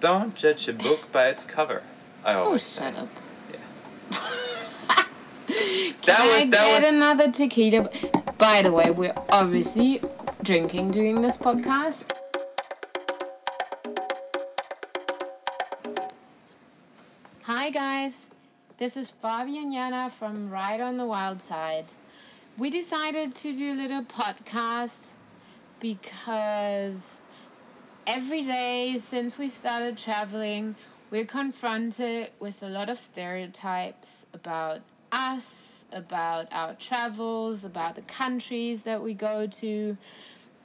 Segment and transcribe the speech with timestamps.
[0.00, 1.82] Don't judge a book by its cover.
[2.24, 2.84] I Oh, always say.
[2.84, 3.08] shut up.
[3.52, 3.58] Yeah.
[5.46, 7.90] Can That was- I that get was- another tequila?
[8.38, 10.00] By the way, we're obviously
[10.42, 12.04] drinking during this podcast.
[17.42, 18.26] Hi guys,
[18.78, 21.86] this is Fabi and Jana from Ride on the Wild Side.
[22.58, 25.08] We decided to do a little podcast
[25.80, 27.02] because
[28.10, 30.74] every day since we started traveling,
[31.12, 34.80] we're confronted with a lot of stereotypes about
[35.12, 39.96] us, about our travels, about the countries that we go to.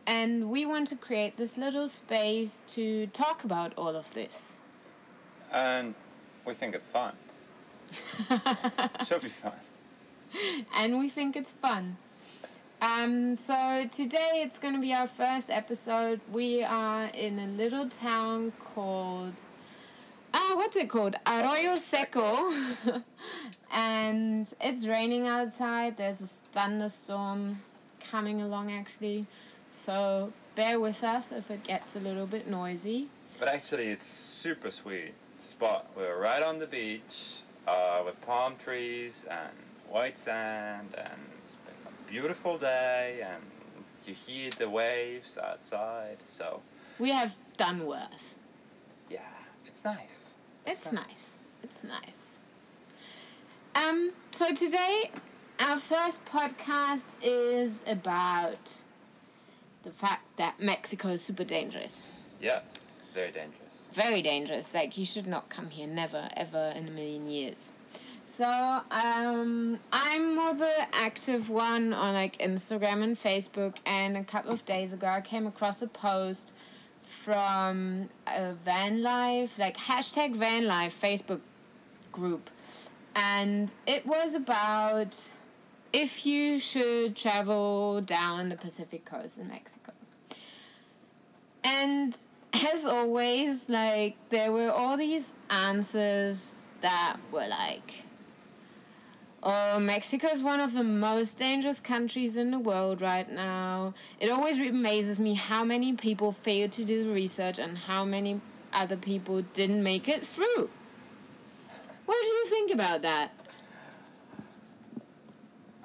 [0.08, 4.54] And we want to create this little space to talk about all of this.
[5.54, 5.94] And
[6.46, 7.14] we think it's fun.
[9.06, 9.52] Should be fun.
[10.76, 11.98] and we think it's fun.
[12.82, 16.20] Um, so today it's going to be our first episode.
[16.32, 19.34] We are in a little town called,
[20.34, 21.16] ah, what's it called?
[21.26, 22.52] Arroyo Seco.
[23.74, 25.98] and it's raining outside.
[25.98, 27.58] There's a thunderstorm
[28.12, 29.26] coming along actually.
[29.86, 33.08] So bear with us if it gets a little bit noisy.
[33.40, 35.88] But actually, it's super sweet spot.
[35.96, 39.52] We're right on the beach uh, with palm trees and
[39.90, 41.20] white sand, and
[42.08, 43.42] beautiful day, and
[44.06, 46.18] you hear the waves outside.
[46.28, 46.62] So
[47.00, 48.36] We have done worse.
[49.10, 49.20] yeah,
[49.66, 50.34] it's nice.
[50.66, 51.06] It's nice.
[51.64, 52.22] It's nice.
[53.76, 55.12] Um, so today
[55.60, 58.74] our first podcast is about
[59.84, 62.04] the fact that Mexico is super dangerous.
[62.42, 62.64] Yes,
[63.14, 63.88] very dangerous.
[63.92, 64.74] Very dangerous.
[64.74, 67.70] Like you should not come here never ever in a million years.
[68.38, 74.52] So, um, I'm more the active one on like Instagram and Facebook and a couple
[74.52, 76.52] of days ago I came across a post
[77.00, 81.40] from a van life, like hashtag van life Facebook
[82.12, 82.50] group.
[83.16, 85.18] And it was about
[85.94, 89.94] if you should travel down the Pacific coast in Mexico.
[91.64, 92.18] And
[92.54, 98.05] as always, like there were all these answers that were like,
[99.48, 103.94] Oh, Mexico is one of the most dangerous countries in the world right now.
[104.20, 108.42] It always amazes me how many people failed to do the research and how many
[108.74, 110.70] other people didn't make it through.
[112.08, 113.34] What do you think about that?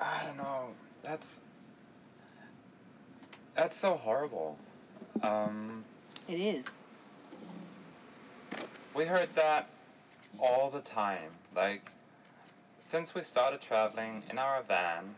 [0.00, 0.69] I don't know.
[1.03, 1.38] That's
[3.54, 4.56] that's so horrible.
[5.22, 5.84] Um,
[6.28, 6.65] It is.
[8.94, 9.69] we heard that
[10.38, 11.32] all the time.
[11.54, 11.92] Like
[12.80, 15.14] since we started traveling in our van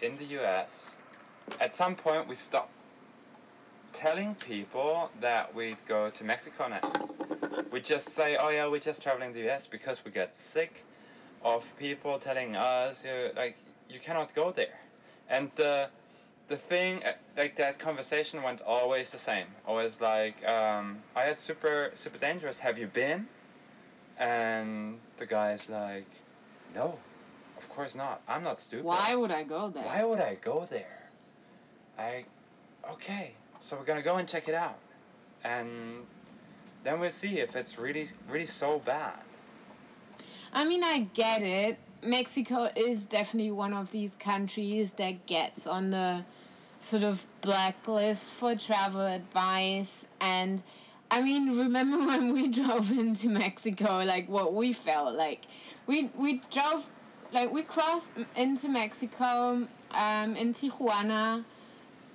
[0.00, 0.96] in the U.S.,
[1.60, 2.70] at some point we stopped
[3.92, 7.08] telling people that we'd go to Mexico next.
[7.72, 10.84] We just say, "Oh yeah, we're just traveling the U.S." because we get sick
[11.42, 13.56] of people telling us, you like,
[13.88, 14.80] you cannot go there.
[15.28, 15.88] And the
[16.48, 19.48] the thing, uh, like that conversation went always the same.
[19.66, 22.60] Always like, um, "Oh, yeah, super super dangerous.
[22.60, 23.28] Have you been?"
[24.18, 26.10] And the guy's like,
[26.74, 26.98] "No,
[27.56, 28.20] of course not.
[28.28, 28.84] I'm not stupid.
[28.84, 29.84] Why would I go there?
[29.84, 31.10] Why would I go there?
[31.98, 32.24] I,
[32.92, 34.78] okay, so we're gonna go and check it out,
[35.42, 36.06] and
[36.84, 39.18] then we'll see if it's really, really so bad.
[40.52, 41.78] I mean, I get it.
[42.02, 46.24] Mexico is definitely one of these countries that gets on the
[46.80, 50.06] sort of blacklist for travel advice.
[50.20, 50.62] And
[51.10, 55.42] I mean, remember when we drove into Mexico, like what we felt like?
[55.86, 56.90] We, we drove,
[57.32, 61.44] like, we crossed into Mexico um, in Tijuana.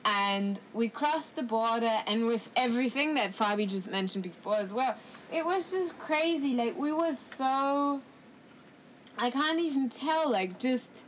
[0.05, 4.97] And we crossed the border, and with everything that Fabi just mentioned before as well,
[5.31, 6.55] it was just crazy.
[6.55, 8.01] Like, we were so
[9.17, 11.03] I can't even tell, like, just.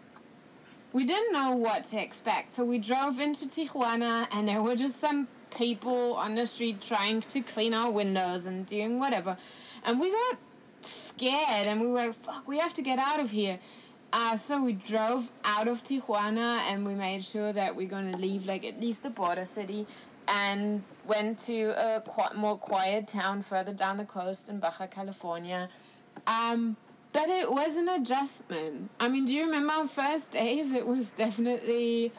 [0.93, 2.53] We didn't know what to expect.
[2.53, 7.21] So we drove into Tijuana, and there were just some people on the street trying
[7.21, 9.37] to clean our windows and doing whatever.
[9.83, 10.37] And we got
[10.81, 13.59] scared, and we were like, fuck, we have to get out of here.
[14.13, 18.17] Uh, so we drove out of Tijuana, and we made sure that we're going to
[18.17, 19.87] leave, like, at least the border city.
[20.27, 25.69] And went to a qu- more quiet town further down the coast in Baja California.
[26.25, 26.77] Um,
[27.13, 28.89] but it was an adjustment.
[28.99, 30.71] I mean, do you remember our first days?
[30.71, 32.11] It was definitely,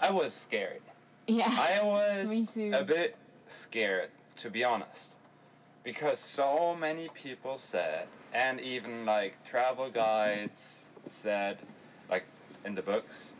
[0.00, 0.80] I was scared.
[1.26, 1.48] Yeah.
[1.48, 3.16] I was a bit
[3.48, 5.14] scared, to be honest,
[5.84, 11.58] because so many people said, and even like travel guides said,
[12.10, 12.24] like
[12.64, 13.32] in the books,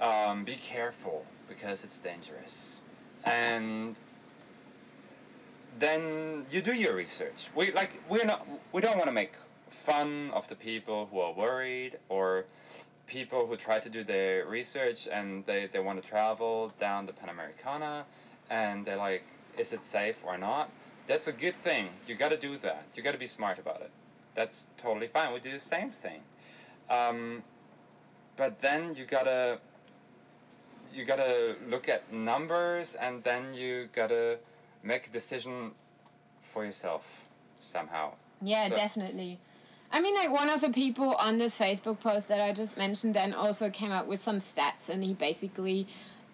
[0.00, 2.80] um, be careful because it's dangerous.
[3.24, 3.96] And
[5.78, 7.48] then you do your research.
[7.54, 9.34] We like we're not we don't want to make
[9.70, 12.44] fun of the people who are worried or
[13.12, 17.12] people who try to do their research and they, they want to travel down the
[17.12, 18.04] Panamericana
[18.48, 19.22] and they're like,
[19.58, 20.70] is it safe or not?
[21.06, 21.90] That's a good thing.
[22.08, 22.84] You got to do that.
[22.94, 23.90] You got to be smart about it.
[24.34, 25.32] That's totally fine.
[25.34, 26.20] We do the same thing.
[26.88, 27.42] Um,
[28.36, 29.58] but then you gotta
[30.94, 34.38] you gotta look at numbers and then you gotta
[34.82, 35.72] make a decision
[36.42, 37.22] for yourself
[37.60, 38.12] somehow.
[38.40, 39.38] Yeah, So- definitely.
[39.92, 43.14] I mean, like one of the people on this Facebook post that I just mentioned
[43.14, 45.86] then also came up with some stats, and he basically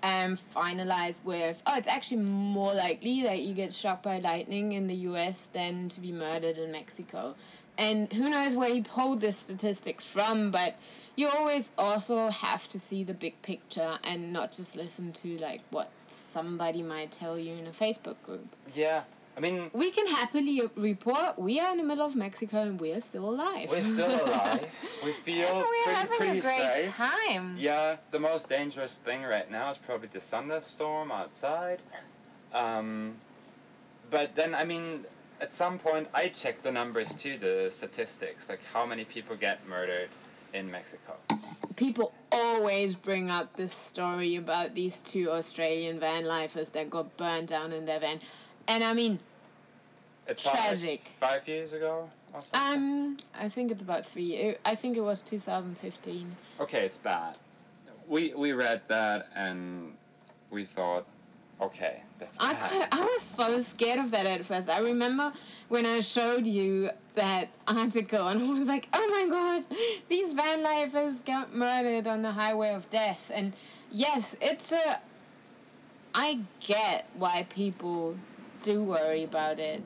[0.03, 4.87] um, finalized with, oh, it's actually more likely that you get struck by lightning in
[4.87, 5.49] the U.S.
[5.53, 7.35] than to be murdered in Mexico.
[7.77, 10.77] And who knows where he pulled the statistics from, but
[11.17, 15.63] you always also have to see the big picture and not just listen to like
[15.71, 18.47] what somebody might tell you in a Facebook group.
[18.75, 19.03] Yeah,
[19.39, 23.01] I mean We can happily report we are in the middle of Mexico and we're
[23.01, 23.71] still alive.
[23.71, 24.67] we're still alive.
[25.05, 26.97] We feel we're pretty having pretty a great safe.
[26.97, 27.55] time.
[27.57, 31.79] Yeah, the most dangerous thing right now is probably the thunderstorm outside.
[32.53, 33.15] Um,
[34.11, 35.05] but then, I mean,
[35.41, 39.69] at some point, I checked the numbers too, the statistics, like how many people get
[39.69, 40.09] murdered
[40.53, 41.15] in Mexico.
[41.77, 47.47] People always bring up this story about these two Australian van lifers that got burned
[47.47, 48.19] down in their van.
[48.69, 49.19] And I mean,
[50.27, 51.01] It's Tragic.
[51.19, 52.79] five years ago or something.
[52.83, 54.35] um, I think it's about three.
[54.37, 56.37] it- I think it was 2015.
[56.61, 57.39] okay, it's bad.
[58.07, 59.95] We we read that and
[60.51, 61.07] we thought,
[61.61, 62.71] okay, that's I, bad.
[62.71, 64.69] cou- I was so scared of that at first.
[64.69, 65.33] I remember
[65.69, 69.67] when I showed you that article and I was like, oh my god,
[70.09, 73.31] these van lifers got murdered on the highway of death.
[73.35, 73.53] And
[73.91, 75.01] yes, it's a.
[76.15, 78.17] I get why people
[78.63, 79.83] do worry about it.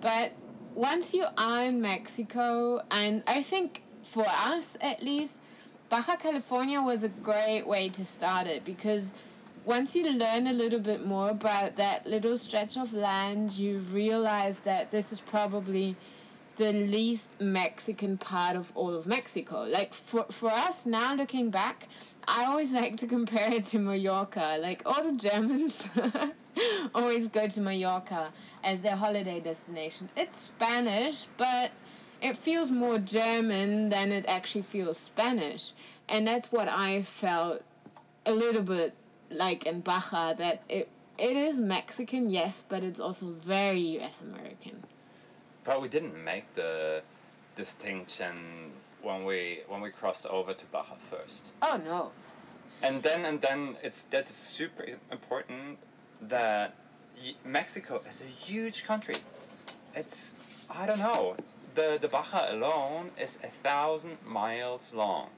[0.00, 0.32] But
[0.74, 5.40] once you are in Mexico, and I think for us at least,
[5.88, 9.12] Baja California was a great way to start it because
[9.64, 14.60] once you learn a little bit more about that little stretch of land, you realize
[14.60, 15.96] that this is probably
[16.56, 19.64] the least Mexican part of all of Mexico.
[19.68, 21.88] Like for for us now looking back,
[22.28, 24.58] I always like to compare it to Mallorca.
[24.60, 25.88] Like all the Germans
[26.94, 28.32] always go to Mallorca
[28.64, 30.08] as their holiday destination.
[30.16, 31.70] It's Spanish, but
[32.20, 35.72] it feels more German than it actually feels Spanish.
[36.08, 37.62] And that's what I felt
[38.24, 38.94] a little bit
[39.30, 40.88] like in Baja that it
[41.18, 44.82] it is Mexican, yes, but it's also very US American.
[45.64, 47.02] But we didn't make the
[47.56, 48.72] distinction
[49.06, 51.42] when we when we crossed over to Baja first.
[51.62, 52.10] Oh no.
[52.82, 55.78] And then and then it's that's super important
[56.20, 56.74] that
[57.44, 59.16] Mexico is a huge country.
[59.94, 60.34] It's
[60.68, 61.36] I don't know
[61.76, 65.28] the the Baja alone is a thousand miles long,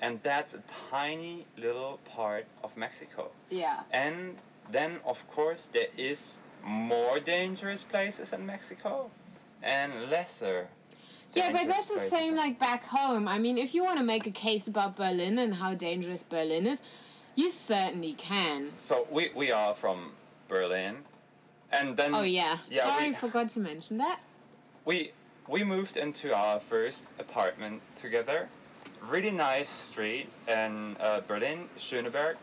[0.00, 3.22] and that's a tiny little part of Mexico.
[3.50, 3.80] Yeah.
[3.90, 4.36] And
[4.70, 9.10] then of course there is more dangerous places in Mexico,
[9.62, 10.68] and lesser.
[11.34, 13.28] Yeah, but that's the same like back home.
[13.28, 16.66] I mean, if you want to make a case about Berlin and how dangerous Berlin
[16.66, 16.80] is,
[17.36, 18.72] you certainly can.
[18.76, 20.12] So we we are from
[20.48, 20.96] Berlin,
[21.70, 22.58] and then Oh yeah.
[22.70, 24.20] yeah Sorry, we, forgot to mention that.
[24.84, 25.12] we
[25.46, 28.48] we moved into our first apartment together.
[29.02, 32.36] Really nice street in uh, Berlin, Schöneberg.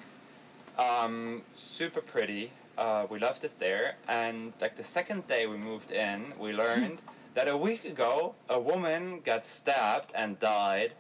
[0.78, 2.52] Um, super pretty.
[2.78, 3.96] Uh, we loved it there.
[4.08, 7.00] And like the second day we moved in, we learned
[7.36, 10.92] that a week ago a woman got stabbed and died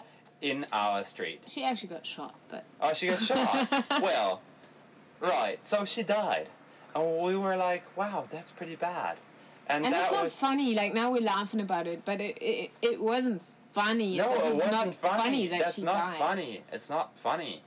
[0.42, 1.42] in our street.
[1.48, 3.86] She actually got shot, but Oh, she got shot.
[4.01, 4.42] well,
[5.20, 5.58] right.
[5.65, 6.48] So she died,
[6.94, 9.18] and we were like, "Wow, that's pretty bad."
[9.68, 10.75] And, and that it's not was funny.
[10.75, 14.18] Like now we're laughing about it, but it it, it wasn't funny.
[14.18, 15.48] no, it's, it wasn't not funny.
[15.48, 16.20] that That's she not died.
[16.20, 16.62] funny.
[16.72, 17.62] It's not funny,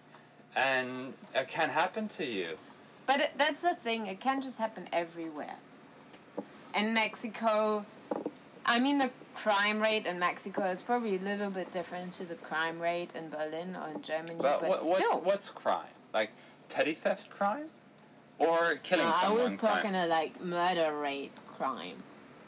[0.55, 2.59] and it can happen to you.
[3.07, 4.07] But it, that's the thing.
[4.07, 5.57] It can just happen everywhere.
[6.77, 7.85] In Mexico,
[8.69, 12.35] I mean, the crime rate in Mexico is probably a little bit different to the
[12.35, 15.21] crime rate in Berlin or in Germany, But, but, what, what's still.
[15.23, 15.95] what's crime?
[16.13, 16.31] Like
[16.69, 17.69] petty theft crime,
[18.39, 20.09] or killing No, I was talking crime?
[20.09, 22.03] like murder rate crime.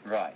[0.05, 0.35] Right.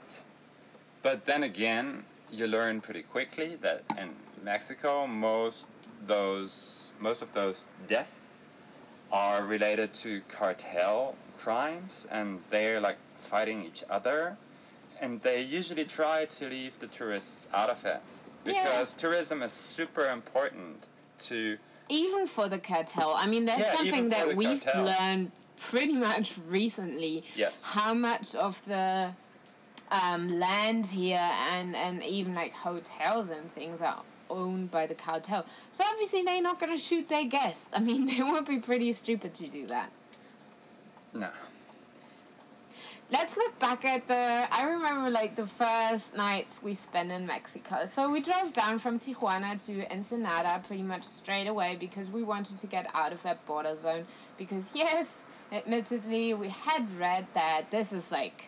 [1.04, 4.10] But then again, you learn pretty quickly that in
[4.44, 5.68] Mexico, most
[6.08, 8.16] those most of those deaths
[9.12, 14.38] are related to cartel crimes, and they're like fighting each other,
[15.02, 18.02] and they usually try to leave the tourists out of it
[18.46, 18.64] Yeah.
[18.64, 20.84] because tourism is super important
[21.28, 21.58] to
[21.90, 24.86] Even for the cartel, I mean, that's Yeah, something that we've cartel.
[24.86, 27.24] learned pretty much recently.
[27.36, 27.54] Yes.
[27.62, 29.12] How much of the
[29.92, 35.46] um, land here and, and even like hotels and things are owned by the cartel.
[35.72, 37.68] So obviously they're not going to shoot their guests.
[37.72, 39.92] I mean, they would be pretty stupid to do that.
[41.14, 41.30] No.
[43.12, 44.48] Let's look back at the.
[44.52, 47.86] I remember like the first nights we spent in Mexico.
[47.86, 52.58] So we drove down from Tijuana to Ensenada pretty much straight away because we wanted
[52.58, 54.08] to get out of that border zone.
[54.40, 55.14] Because, yes,
[55.52, 58.46] admittedly, we had read that this is like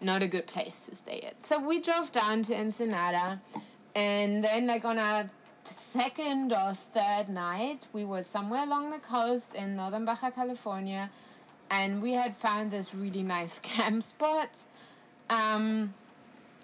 [0.00, 1.44] not a good place to stay at.
[1.46, 3.40] So we drove down to Ensenada
[3.94, 5.26] and then, like, on our
[5.64, 11.10] second or third night, we were somewhere along the coast in northern Baja California
[11.70, 14.50] and we had found this really nice camp spot.
[15.30, 15.94] Um,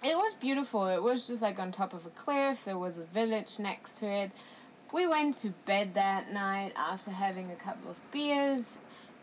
[0.02, 0.86] it was beautiful.
[0.88, 2.64] It was just like on top of a cliff.
[2.64, 4.30] There was a village next to it.
[4.92, 8.76] We went to bed that night after having a couple of beers.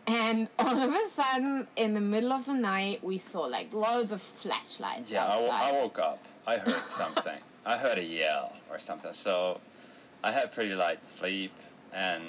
[0.06, 4.12] And all of a sudden, in the middle of the night, we saw like loads
[4.12, 5.08] of flashlights.
[5.08, 5.74] Yeah, I, outside.
[5.74, 6.24] I woke up.
[6.46, 7.38] I heard something.
[7.64, 9.12] I heard a yell or something.
[9.12, 9.60] So
[10.24, 11.52] I had pretty light sleep,
[11.92, 12.24] and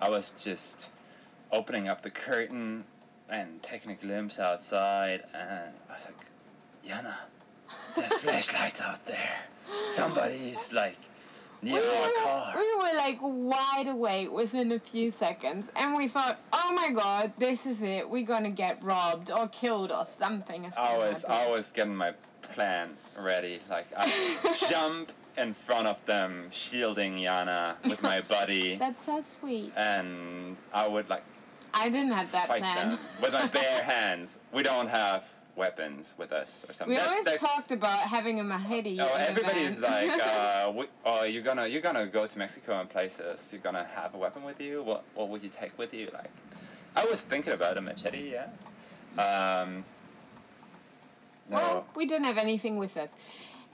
[0.00, 0.88] I was just
[1.52, 2.84] opening up the curtain
[3.28, 6.26] and taking a glimpse outside, and I was like,
[6.86, 7.14] Yana,
[7.96, 9.44] there's flashlights out there.
[9.88, 10.96] Somebody's like
[11.62, 12.52] near we our were, car.
[12.56, 17.32] we were like wide awake within a few seconds, and we thought, "Oh my god,
[17.38, 18.08] this is it.
[18.10, 22.12] We're gonna get robbed or killed or something." I was happen." I was getting my
[22.54, 23.60] plan ready.
[23.70, 29.72] Like I jump in front of them, shielding Yana with my buddy, That's so sweet.
[29.76, 31.22] and I would like
[31.74, 32.90] I didn't have that fight plan.
[32.90, 34.38] them with my bare hands.
[34.52, 36.88] We don't have weapons with us or something.
[36.88, 38.98] We That's- always that's- talked about having a machete.
[39.00, 43.48] Oh, everybody's like, uh, we, oh, you're gonna you're gonna go to Mexico and places.
[43.52, 44.82] You're gonna have a weapon with you.
[44.82, 46.08] What what would you take with you?
[46.12, 46.30] Like,
[46.96, 48.32] I was thinking about a machete.
[48.32, 48.46] Yeah.
[49.62, 49.84] Um.
[51.50, 51.56] No.
[51.56, 53.12] Well, we didn't have anything with us.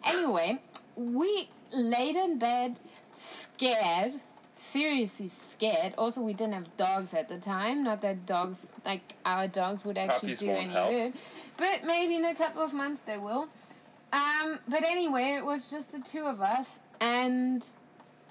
[0.05, 0.61] Anyway,
[0.97, 2.77] we laid in bed,
[3.15, 4.15] scared,
[4.73, 5.95] seriously scared.
[5.99, 7.83] Also, we didn't have dogs at the time.
[7.83, 10.91] Not that dogs, like our dogs, would actually Puppies do any help.
[10.91, 11.13] good.
[11.57, 13.49] But maybe in a couple of months they will.
[14.13, 17.65] Um, but anyway, it was just the two of us, and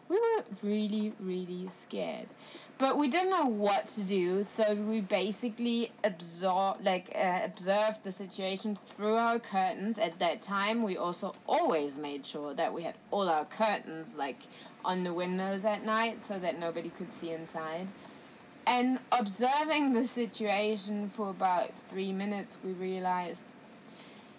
[0.10, 2.27] we were really, really scared.
[2.79, 8.12] But we didn't know what to do, so we basically absor- like uh, observed the
[8.12, 9.98] situation through our curtains.
[9.98, 14.38] At that time, we also always made sure that we had all our curtains like
[14.88, 17.91] on the windows at night, so that nobody could see inside.
[18.65, 23.41] And observing the situation for about three minutes, we realized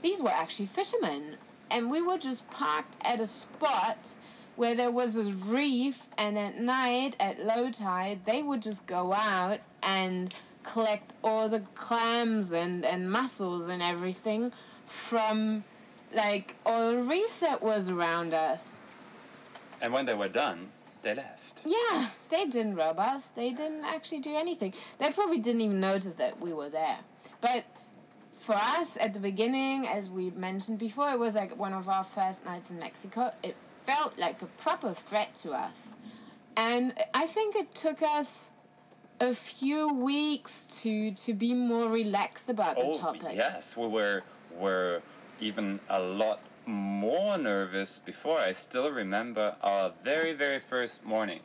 [0.02, 1.36] these were actually fishermen.
[1.70, 4.08] And we were just parked at a spot
[4.56, 9.12] where there was a reef, and at night, at low tide, they would just go
[9.12, 14.52] out and collect all the clams and, and mussels and everything
[14.84, 15.62] from
[16.14, 18.74] like all the reef that was around us.
[19.80, 20.68] And when they were done,
[21.02, 21.60] they left.
[21.64, 23.26] Yeah, they didn't rob us.
[23.26, 24.74] They didn't actually do anything.
[24.98, 26.98] They probably didn't even notice that we were there.
[27.40, 27.64] But
[28.38, 32.04] for us, at the beginning, as we mentioned before, it was like one of our
[32.04, 33.30] first nights in Mexico.
[33.42, 35.88] It felt like a proper threat to us.
[36.56, 38.50] And I think it took us
[39.20, 43.32] a few weeks to to be more relaxed about the Oh topic.
[43.34, 44.22] yes, we were
[44.56, 45.02] were
[45.40, 48.38] even a lot more nervous before.
[48.38, 51.40] I still remember our very very first morning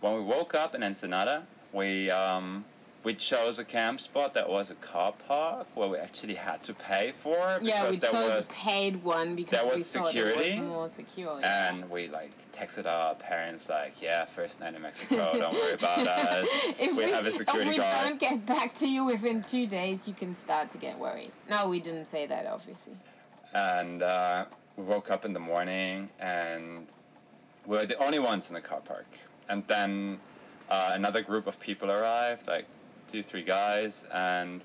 [0.00, 1.44] when we woke up in Ensenada.
[1.72, 2.64] We um,
[3.04, 6.74] we chose a camp spot that was a car park where we actually had to
[6.74, 10.50] pay for because Yeah, we chose was a paid one because there was we security,
[10.50, 11.38] it was more secure.
[11.40, 11.68] yeah.
[11.72, 15.98] and we like texted our parents like, yeah, first night in Mexico, don't worry about
[16.06, 16.48] us.
[16.80, 18.08] if we have a security if we guard.
[18.08, 21.30] don't get back to you within two days, you can start to get worried.
[21.48, 22.94] No, we didn't say that, obviously.
[23.54, 24.44] And uh,
[24.76, 26.86] we woke up in the morning and
[27.66, 29.06] we were the only ones in the car park.
[29.48, 30.20] And then
[30.70, 32.66] uh, another group of people arrived like
[33.10, 34.04] two three guys.
[34.12, 34.62] And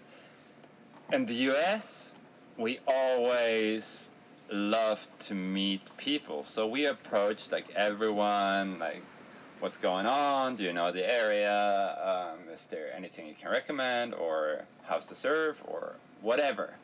[1.11, 2.13] in the us
[2.57, 4.09] we always
[4.51, 6.45] love to meet people.
[6.47, 9.03] So we approached like everyone like
[9.59, 10.57] what's going on?
[10.57, 11.97] Do you know the area?
[12.03, 16.75] Um, is there anything you can recommend or house to serve or whatever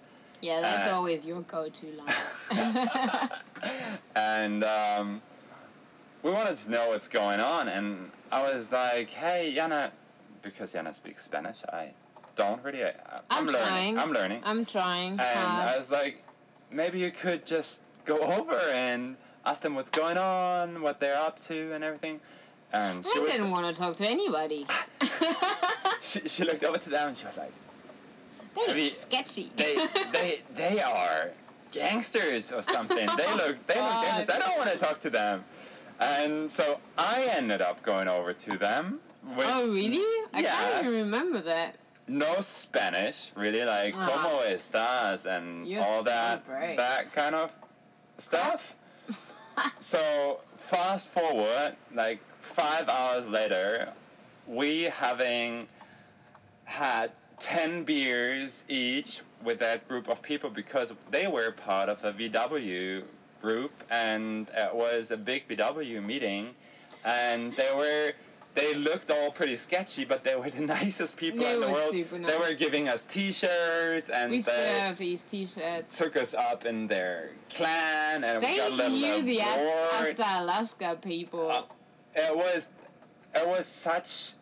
[0.42, 3.30] Yeah, that's Uh, always your go-to line.
[4.16, 5.22] and um,
[6.24, 7.68] we wanted to know what's going on.
[7.68, 9.92] And I was like, "Hey, Yana,"
[10.42, 11.60] because Yana speaks Spanish.
[11.72, 11.94] I
[12.36, 12.84] don't really.
[12.84, 12.92] I,
[13.30, 13.62] I'm learning.
[13.62, 14.00] trying.
[14.00, 14.42] I'm learning.
[14.46, 16.24] I'm trying and I was like,
[16.72, 21.42] maybe you could just go over and ask them what's going on, what they're up
[21.48, 22.22] to, and everything.
[22.72, 24.68] And she I didn't want to talk to anybody.
[26.02, 27.52] she, she looked over to them and she was like,
[28.68, 29.52] They I mean, sketchy.
[29.56, 29.76] they
[30.12, 31.32] they they are
[31.72, 33.08] gangsters or something.
[33.18, 34.04] they look they look God.
[34.06, 34.30] dangerous.
[34.30, 35.44] I don't want to talk to them.
[36.00, 39.00] And so I ended up going over to them.
[39.24, 40.04] With oh really?
[40.34, 41.76] I can't even remember that.
[42.08, 44.08] No Spanish, really, like Ah.
[44.10, 46.78] "Cómo estás" and You're all so that brave.
[46.78, 47.54] that kind of
[48.18, 48.74] stuff.
[49.80, 53.90] so fast forward, like five hours later,
[54.48, 55.68] we having
[56.64, 62.12] had ten beers each with that group of people because they were part of a
[62.12, 63.04] VW
[63.42, 66.56] group and it was a big VW meeting,
[67.06, 68.12] and they were.
[68.56, 71.92] They looked all pretty sketchy, but they were the nicest people They in the world.
[71.94, 75.96] super They were giving us T-shirts, and We they have these T-shirts.
[75.98, 80.26] took us up in their clan, and we They got a little knew the Asta
[80.40, 81.50] Alaska people.
[81.52, 81.62] Uh,
[82.16, 82.70] it was
[83.36, 84.34] it was such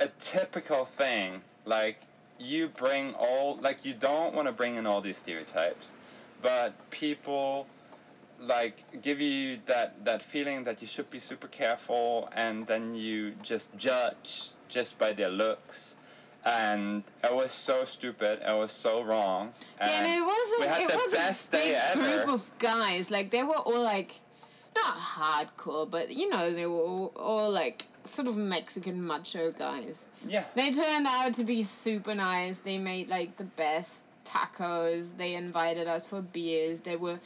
[0.00, 2.00] a typical thing like
[2.38, 5.92] you bring all like you don't want to bring in all these stereotypes
[6.40, 7.66] but people
[8.40, 13.32] like give you that that feeling that you should be super careful and then you
[13.42, 15.96] just judge just by their looks
[16.44, 20.60] and it was so stupid it was so wrong and it wasn't.
[20.60, 23.10] we had it the was best day ever group of guys.
[23.10, 24.20] Like they were all like,
[24.74, 30.00] not hardcore, but you know they were all, all like sort of Mexican macho guys.
[30.26, 32.58] Yeah They turned out to be super nice.
[32.58, 33.92] They made like the best
[34.24, 35.08] tacos.
[35.16, 36.80] They invited us for beers.
[36.80, 37.18] They were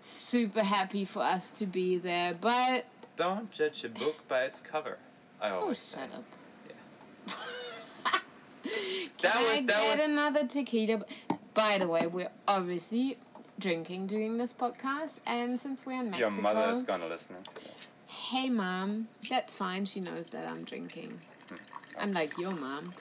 [0.00, 2.34] super happy for us to be there.
[2.40, 4.96] But don't judge a book by its cover
[5.42, 5.98] i oh, always say.
[6.00, 6.24] shut up.
[6.68, 7.32] Yeah.
[8.62, 11.04] Can That I was- that get was- another tequila?
[11.54, 13.16] By the way, we're obviously
[13.58, 17.36] drinking during this podcast, and since we're in Mexico, Your mother is gonna listen.
[18.06, 19.84] hey mom, that's fine.
[19.84, 21.18] She knows that I'm drinking.
[22.00, 22.92] Unlike your mom.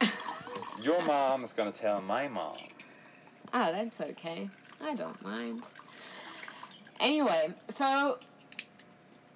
[0.82, 2.56] Your mom is gonna tell my mom.
[3.52, 4.48] Oh, that's okay.
[4.80, 5.62] I don't mind.
[7.00, 8.18] Anyway, so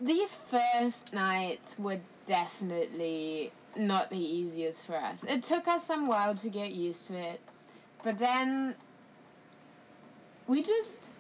[0.00, 5.24] these first nights were definitely not the easiest for us.
[5.24, 7.40] It took us some while to get used to it,
[8.05, 8.74] but then
[10.46, 11.11] we just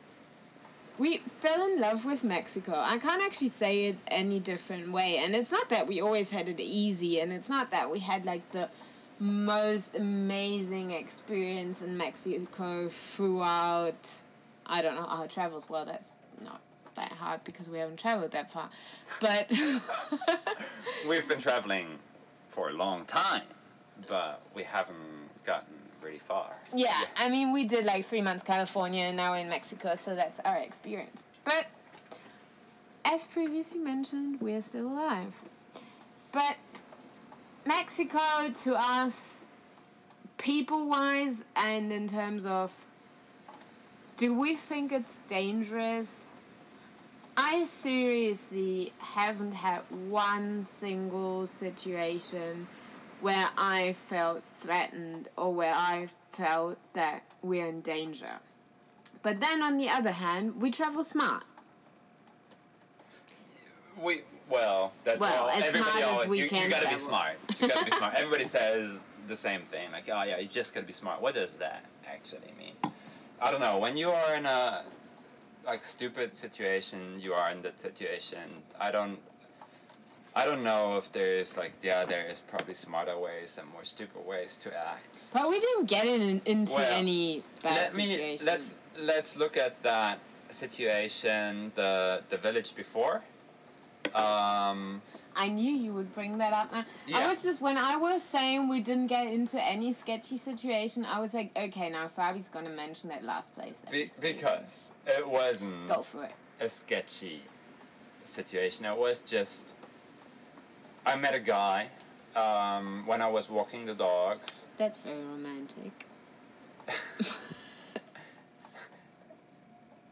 [1.02, 2.74] we fell in love with Mexico.
[2.76, 5.18] I can't actually say it any different way.
[5.18, 8.24] And it's not that we always had it easy and it's not that we had
[8.24, 8.68] like the
[9.18, 14.08] most amazing experience in Mexico throughout
[14.64, 15.68] I don't know our travels.
[15.68, 16.60] Well, that's not
[16.94, 18.70] that hard because we haven't traveled that far.
[19.20, 19.50] But
[21.08, 21.98] We've been traveling
[22.48, 23.48] for a long time,
[24.06, 25.71] but we haven't gotten
[26.02, 26.52] really far.
[26.74, 30.14] Yeah, I mean, we did like three months California and now we're in Mexico, so
[30.14, 31.22] that's our experience.
[31.44, 31.66] But
[33.04, 35.34] as previously mentioned, we're still alive.
[36.32, 36.56] But
[37.66, 38.18] Mexico
[38.64, 39.44] to us,
[40.38, 42.74] people wise, and in terms of
[44.16, 46.26] do we think it's dangerous?
[47.36, 52.66] I seriously haven't had one single situation
[53.22, 58.40] where I felt threatened or where I felt that we're in danger.
[59.22, 61.44] But then on the other hand, we travel smart.
[64.00, 65.48] We well, that's Well, all.
[65.50, 67.36] as Everybody smart as always, we you, can you gotta be smart.
[67.60, 68.14] You gotta be smart.
[68.16, 69.92] Everybody says the same thing.
[69.92, 71.22] Like, oh yeah, you just gotta be smart.
[71.22, 72.74] What does that actually mean?
[73.40, 73.78] I don't know.
[73.78, 74.82] When you are in a
[75.64, 78.40] like stupid situation, you are in that situation.
[78.80, 79.18] I don't.
[80.34, 84.24] I don't know if there's like yeah, there is probably smarter ways and more stupid
[84.26, 85.06] ways to act.
[85.32, 88.46] But we didn't get in, into Well, any bad Let me situation.
[88.46, 90.18] let's let's look at that
[90.50, 93.22] situation, the the village before.
[94.14, 95.00] Um,
[95.36, 96.68] I knew you would bring that up.
[96.72, 97.28] I Yeah.
[97.28, 101.04] was just when I was saying we didn't get into any sketchy situation.
[101.06, 103.76] I was like, okay, now Fabi's gonna mention that last place.
[103.84, 104.36] that be, we stayed in.
[104.36, 106.32] because it wasn't go for it.
[106.60, 107.42] a sketchy
[108.24, 108.84] situation.
[108.86, 109.72] It was just
[111.04, 111.88] I met a guy
[112.36, 114.64] um, when I was walking the dogs.
[114.78, 116.06] That's very romantic.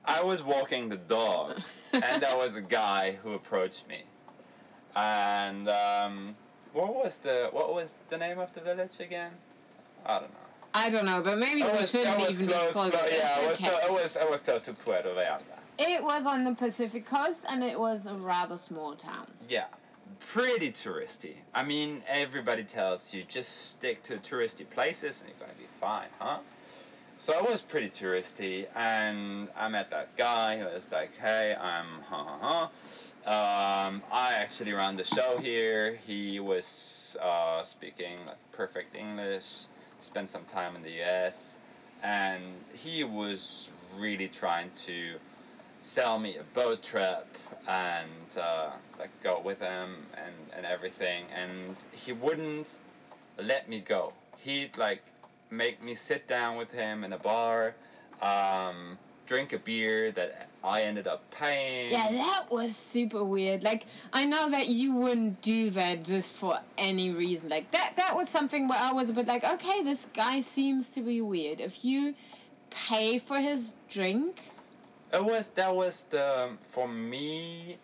[0.05, 4.03] I was walking the dogs, and there was a guy who approached me,
[4.96, 6.35] and um,
[6.72, 9.33] what was the what was the name of the village again?
[10.05, 10.37] I don't know.
[10.72, 13.12] I don't know, but maybe It we was, shouldn't was even close, disclose it.
[13.12, 13.70] yeah, it was, okay.
[13.87, 15.42] it was it was close to Puerto Vallarta.
[15.79, 19.26] It was on the Pacific coast, and it was a rather small town.
[19.48, 19.64] Yeah,
[20.18, 21.37] pretty touristy.
[21.55, 26.09] I mean, everybody tells you just stick to touristy places and you're gonna be fine,
[26.18, 26.38] huh?
[27.18, 32.01] So it was pretty touristy, and I met that guy who was like, "Hey, I'm
[32.09, 32.38] ha ha
[33.27, 33.87] ha.
[33.87, 39.66] Um, I actually run the show here." He was uh, speaking like perfect English.
[40.01, 41.57] Spent some time in the U.S.
[42.03, 42.42] and
[42.73, 43.68] he was
[43.99, 45.16] really trying to
[45.81, 47.27] sell me a boat trip
[47.66, 52.69] and uh, like go with him and, and everything and he wouldn't
[53.43, 55.03] let me go he'd like
[55.51, 57.75] make me sit down with him in a bar
[58.23, 63.62] um, drink a beer that i ended up paying Yeah, that was super weird.
[63.62, 67.49] Like I know that you wouldn't do that just for any reason.
[67.49, 70.93] Like that that was something where I was a bit like, okay, this guy seems
[70.93, 71.61] to be weird.
[71.61, 72.14] If you
[72.69, 74.37] pay for his drink,
[75.12, 77.79] It was that was the for me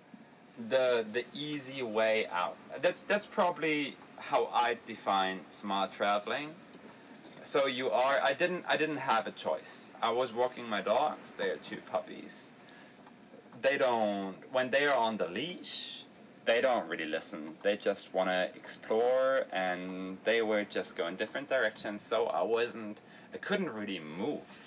[0.68, 2.56] the the easy way out.
[2.80, 6.50] That's that's probably how I define smart traveling.
[7.42, 9.90] So you are I didn't I didn't have a choice.
[10.00, 12.50] I was walking my dogs, they are two puppies.
[13.60, 16.04] They don't when they are on the leash,
[16.44, 17.54] they don't really listen.
[17.62, 23.00] They just want to explore and they were just going different directions, so I wasn't
[23.34, 24.65] I couldn't really move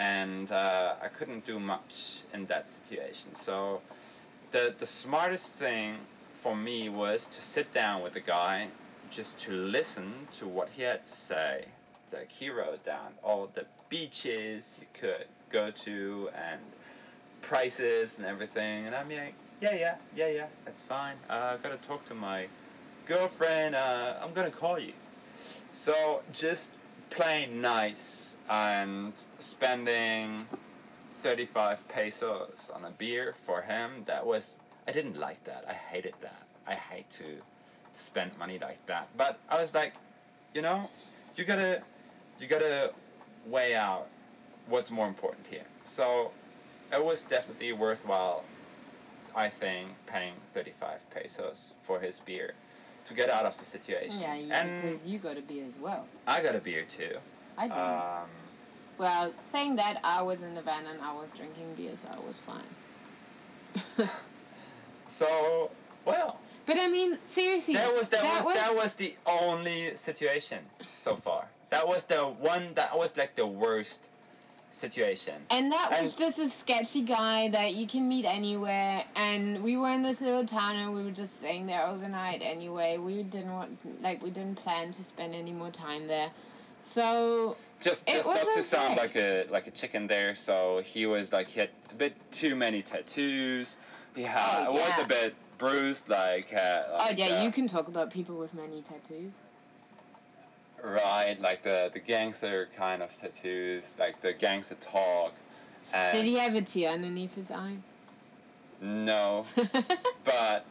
[0.00, 3.34] and uh, I couldn't do much in that situation.
[3.34, 3.82] So
[4.50, 5.98] the the smartest thing
[6.42, 8.68] for me was to sit down with the guy,
[9.10, 11.66] just to listen to what he had to say.
[12.12, 16.60] Like he wrote down all the beaches you could go to and
[17.42, 21.16] prices and everything, and I'm like, yeah, yeah, yeah, yeah, that's fine.
[21.28, 22.46] Uh, I gotta talk to my
[23.06, 23.74] girlfriend.
[23.74, 24.94] Uh, I'm gonna call you.
[25.74, 26.70] So just
[27.10, 30.46] playing nice and spending
[31.22, 34.56] 35 pesos on a beer for him, that was,
[34.88, 35.64] I didn't like that.
[35.68, 36.42] I hated that.
[36.66, 37.24] I hate to
[37.92, 39.08] spend money like that.
[39.16, 39.94] But I was like,
[40.54, 40.90] you know,
[41.36, 41.82] you gotta,
[42.40, 42.92] you gotta
[43.46, 44.08] weigh out
[44.68, 45.64] what's more important here.
[45.84, 46.32] So
[46.92, 48.44] it was definitely worthwhile,
[49.34, 52.54] I think, paying 35 pesos for his beer
[53.06, 54.20] to get out of the situation.
[54.20, 56.06] yeah, you, and because you got a beer as well.
[56.26, 57.16] I got a beer too.
[57.56, 57.78] I didn't.
[57.80, 58.28] Um,
[59.00, 62.20] well, saying that, I was in the van and I was drinking beer, so I
[62.26, 64.06] was fine.
[65.06, 65.70] so,
[66.04, 70.58] well, But I mean, seriously, that was that, was, that was the only situation
[70.96, 71.48] so far.
[71.70, 74.08] That was the one that was like the worst
[74.68, 75.34] situation.
[75.50, 79.04] And that was And- just a sketchy guy that you can meet anywhere.
[79.16, 82.98] And we were in this little town and we were just staying there overnight anyway.
[82.98, 86.30] We didn't want, like, we didn't plan to spend any more time there.
[86.82, 90.34] So, Just just not to sound like a like a chicken there.
[90.34, 93.76] So he was like he had a bit too many tattoos.
[94.14, 96.08] He had Oh, was a bit bruised.
[96.08, 99.32] Like, uh, oh yeah, uh, you can talk about people with many tattoos.
[100.82, 105.34] right like the the gangster kind of tattoos, like the gangster talk.
[105.92, 107.76] And Did he have a tear underneath his eye?
[108.80, 109.46] No,
[110.24, 110.64] but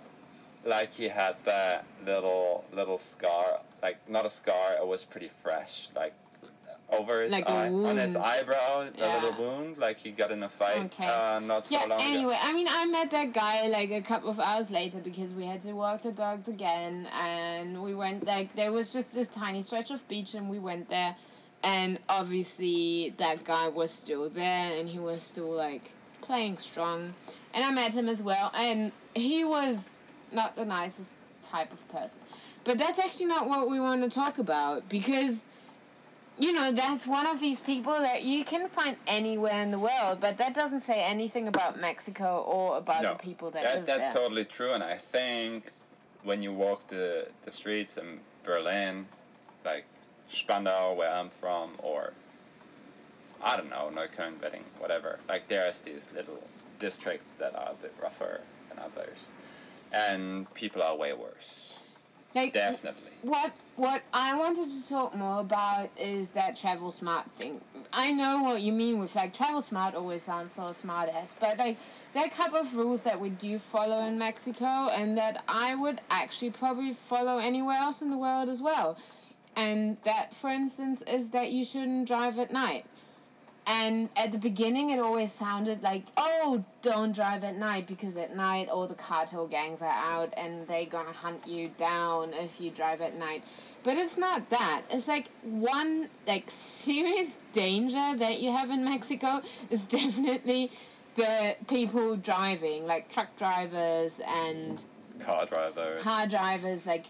[0.66, 4.74] like he had that little little scar, like not a scar.
[4.80, 6.14] It was pretty fresh, like
[6.92, 9.14] over his Like a eye, on his eyebrow, the Yeah.
[9.22, 11.08] little wound, like he got in a fight Okay.
[11.08, 12.42] uh, not Yeah, so long anyway, ago.
[12.44, 15.62] I mean, I met that guy like a couple of hours later because we had
[15.62, 19.92] to walk the dogs again, and we went like there was just this tiny stretch
[19.92, 21.16] of beach, and we went there,
[21.64, 27.14] and obviously that guy was still there, and he was still like playing strong,
[27.54, 30.00] and I met him as well, and he was
[30.32, 32.18] not the nicest type of person,
[32.64, 35.44] but that's actually not what we want to talk about because
[36.40, 40.20] you know, that's one of these people that you can find anywhere in the world,
[40.22, 43.86] but that doesn't say anything about Mexico or about No, the people that, that, live
[43.86, 44.08] that's there.
[44.12, 45.72] That's totally true, and I think
[46.24, 49.08] when you walk the the streets in Berlin,
[49.66, 49.86] like
[50.30, 52.14] Spandau, where I'm from, or
[53.44, 55.20] I don't know, Neukölln, Wedding, whatever.
[55.28, 56.44] Like there's these little
[56.80, 59.32] districts that are a bit rougher than others,
[59.92, 61.74] and people are way worse.
[62.36, 63.12] Like Definitely.
[63.22, 67.62] what what I wanted to talk more about is that travel smart thing.
[67.92, 71.58] I know what you mean with like travel smart always sounds so smart ass, but
[71.58, 71.78] like
[72.14, 75.76] there are a couple of rules that we do follow in Mexico and that I
[75.76, 78.98] would actually probably follow anywhere else in the world as well.
[79.56, 82.86] And that for instance is that you shouldn't drive at night.
[83.72, 88.36] And at the beginning, it always sounded like, oh, don't drive at night because at
[88.36, 92.72] night all the cartel gangs are out and they're gonna hunt you down if you
[92.72, 93.44] drive at night.
[93.84, 94.82] But it's not that.
[94.90, 100.72] It's like one like serious danger that you have in Mexico is definitely
[101.16, 104.84] the people driving, like truck drivers and
[105.20, 106.02] Car drivers.
[106.02, 107.06] car drivers like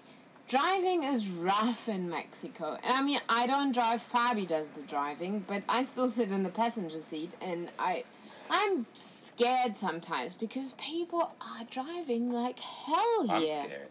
[0.50, 2.78] driving is rough in Mexico.
[2.84, 4.02] And I mean, I don't drive.
[4.02, 8.04] Fabi does the driving, but I still sit in the passenger seat, and I,
[8.50, 13.88] I'm scared sometimes because people are driving like hell I'm scared.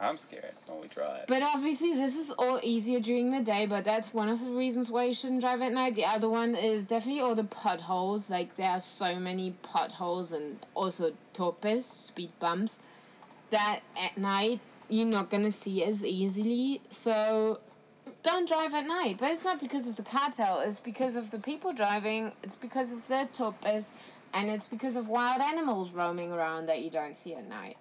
[0.00, 1.26] I'm scared when we drive.
[1.26, 4.90] But obviously, this is all easier during the day, but that's one of the reasons
[4.90, 5.94] why you shouldn't drive at night.
[5.94, 8.30] The other one is definitely all the potholes.
[8.30, 12.78] Like, there are so many potholes and also topes, speed bumps,
[13.50, 16.80] that at night you're not gonna see as easily.
[16.90, 17.60] So,
[18.22, 19.16] don't drive at night.
[19.18, 22.92] But it's not because of the cartel, it's because of the people driving, it's because
[22.92, 23.92] of the topes,
[24.34, 27.76] and it's because of wild animals roaming around that you don't see at night.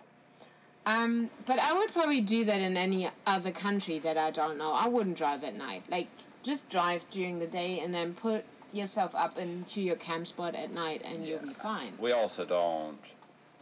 [0.86, 4.72] Um, but I would probably do that in any other country that I don't know.
[4.72, 5.84] I wouldn't drive at night.
[5.90, 6.08] Like,
[6.44, 10.72] just drive during the day and then put yourself up into your camp spot at
[10.72, 11.92] night and you'll be fine.
[12.00, 13.00] We also don't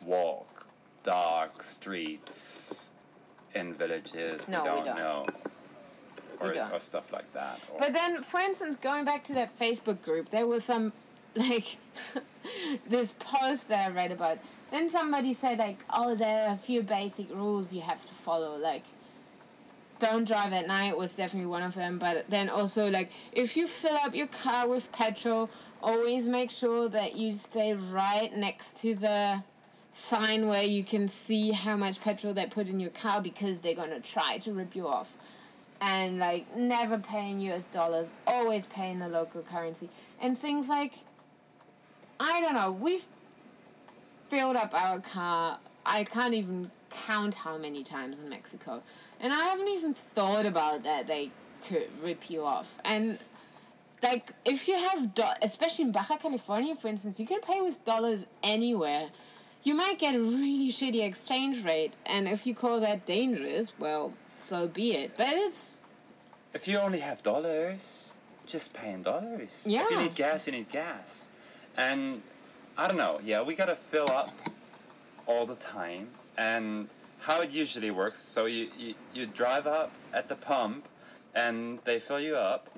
[0.03, 0.67] walk
[1.03, 2.84] dark streets
[3.55, 4.97] in villages No, we we don't, don't.
[4.97, 5.25] know.
[6.41, 6.71] We Or, don't.
[6.73, 7.59] or stuff like that.
[7.79, 10.91] But then, for instance, going back to that Facebook group, there was some,
[11.35, 11.77] like,
[12.89, 14.37] this post that I read about.
[14.71, 18.57] Then somebody said, like, oh, there are a few basic rules you have to follow.
[18.57, 18.83] Like,
[19.99, 21.97] don't drive at night was definitely one of them.
[21.97, 25.49] But then also, like, if you fill up your car with petrol,
[25.81, 29.41] always make sure that you stay right next to the
[29.95, 33.75] sign where you can see how much petrol they put in your car because they're
[33.75, 35.15] to try to rip you off
[35.79, 39.89] and like never pay in US dollars, always pay in the local currency,
[40.21, 40.93] and things like
[42.19, 43.05] I don't know, we've
[44.27, 45.59] filled up our car.
[45.85, 48.83] I can't even count how many times in Mexico,
[49.21, 51.31] and I haven't even thought about that they
[51.67, 52.77] could rip you off.
[52.83, 53.17] And
[54.03, 57.83] like if you have, do- especially in Baja California, for instance, you can pay with
[57.85, 59.07] dollars anywhere.
[59.65, 64.13] You might get a really shitty exchange rate, and if you call that dangerous, well,
[64.39, 65.17] so be it.
[65.17, 65.81] But it's
[66.53, 68.11] if you only have dollars,
[68.45, 69.49] just pay in dollars.
[69.65, 71.25] If you need gas, you need gas.
[71.75, 72.21] And
[72.77, 74.29] I don't know, yeah, we gotta fill up
[75.25, 76.09] all the time.
[76.37, 76.89] And
[77.21, 80.87] how it usually works, so you, you, you drive up at the pump
[81.33, 82.69] and they fill you up.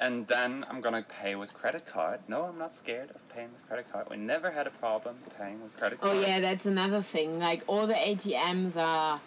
[0.00, 2.20] And then I'm gonna pay with credit card.
[2.28, 4.08] No, I'm not scared of paying with credit card.
[4.10, 6.16] We never had a problem paying with credit card.
[6.16, 7.38] oh yeah, that's another thing.
[7.38, 9.20] Like all the ATMs are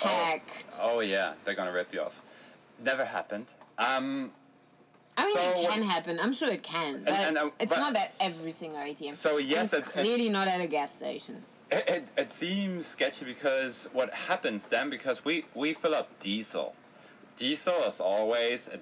[0.00, 0.64] hacked.
[0.80, 2.20] Oh yeah, they're gonna rip you off.
[2.84, 3.46] Never happened.
[3.78, 4.30] Um,
[5.16, 6.18] I mean, so it can happen.
[6.20, 9.14] I'm sure it can, but and, uh, it's but- not at every single ATM.
[9.14, 11.42] So, yes, And it- it- clearly not at a gas station.
[11.70, 16.74] It, it, it seems sketchy because what happens then because we, we fill up diesel.
[17.36, 18.78] Diesel is always a,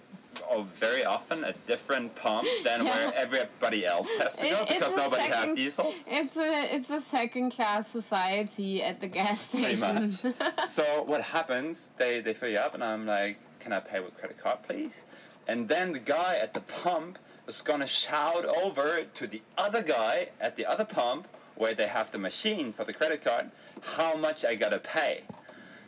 [0.81, 2.91] very often a different pump than Yeah.
[2.95, 5.95] where everybody else has to go It- it's because nobody has second- diesel.
[6.07, 10.35] It's a it's a second class society at the gas Pretty station.
[10.69, 11.89] so what happens?
[11.99, 14.95] They they fill you up and I'm like, can I pay with credit card, please?
[15.47, 20.29] And then the guy at the pump is gonna shout over to the other guy
[20.41, 23.51] at the other pump where they have the machine for the credit card
[23.97, 25.23] how much I gotta pay.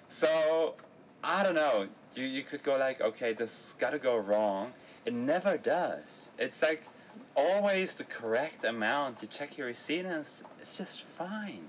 [0.08, 0.74] So
[1.22, 1.86] I don't know.
[2.14, 4.72] You you could go like, okay, this gotta go wrong.
[5.04, 6.30] It never does.
[6.38, 6.84] It's like
[7.34, 9.18] always the correct amount.
[9.22, 11.64] You check your receipt and it's, it's just fine.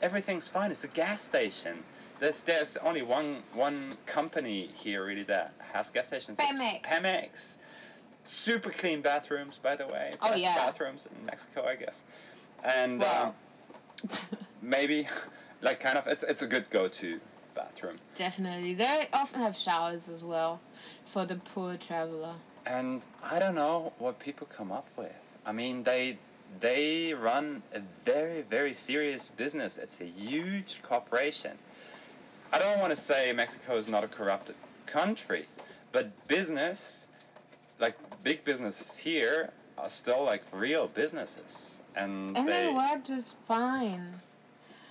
[0.00, 0.70] Everything's fine.
[0.72, 1.84] It's a gas station.
[2.18, 6.38] There's there's only one one company here really that has gas stations.
[6.38, 6.82] Pemex.
[6.82, 7.54] Pemex.
[8.24, 10.12] Super clean bathrooms, by the way.
[10.22, 10.54] Oh, Best yeah.
[10.54, 12.02] Bathrooms in Mexico, I guess.
[12.64, 13.34] And Wow.
[14.04, 14.10] um,
[14.62, 15.08] maybe,
[15.60, 17.20] like, kind of, it's it's a good go-to
[17.54, 17.96] bathroom.
[18.16, 20.60] Definitely, they often have showers as well
[21.06, 22.34] for the poor traveler.
[22.66, 25.14] And I don't know what people come up with.
[25.44, 26.18] I mean, they
[26.60, 29.78] they run a very very serious business.
[29.78, 31.52] It's a huge corporation.
[32.52, 35.46] I don't want to say Mexico is not a corrupted country,
[35.90, 37.06] but business,
[37.80, 43.36] like big businesses here, are still like real businesses, and, And they they work just
[43.48, 44.06] fine.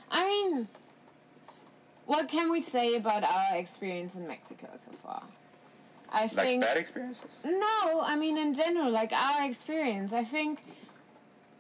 [0.10, 0.68] I mean,
[2.12, 5.24] what can we say about our experience in Mexico so far?
[6.12, 7.32] I like think bad experiences.
[7.46, 10.12] no, I mean in general, like our experience.
[10.12, 10.62] I think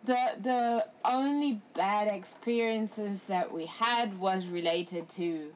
[0.03, 5.53] the the only bad experiences that we had was related to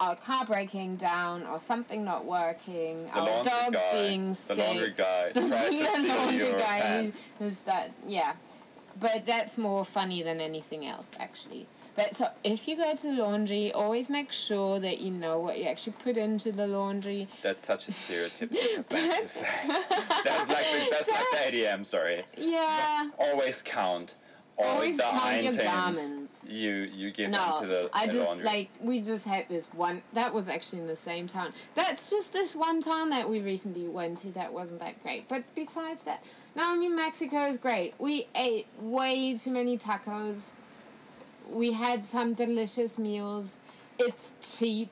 [0.00, 4.94] our car breaking down or something not working, The our dogs guy, being the laundry
[4.94, 8.34] guy the tried laundry guy who, who's that yeah
[9.00, 13.22] but that's more funny than anything else actually but so if you go to the
[13.22, 17.64] laundry always make sure that you know what you actually put into the laundry That's
[17.66, 19.46] such a stereotypical thing to say.
[20.24, 22.22] That's like the, that's like the ATM story.
[22.36, 24.14] yeah Always count
[24.56, 26.32] all Always the count your items garments.
[26.46, 28.46] you you give no into the, i the just laundry.
[28.46, 32.32] like we just had this one that was actually in the same town that's just
[32.32, 36.22] this one town that we recently went to that wasn't that great but besides that
[36.54, 40.42] no i mean mexico is great we ate way too many tacos
[41.50, 43.56] we had some delicious meals
[43.98, 44.90] it's cheap